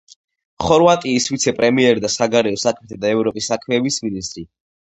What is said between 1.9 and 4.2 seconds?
და საგარეო საქმეთა და ევროპის საქმეების